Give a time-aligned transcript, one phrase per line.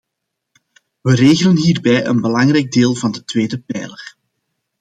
[1.01, 4.15] We regelen hierbij een belangrijk deel van de tweede pijler.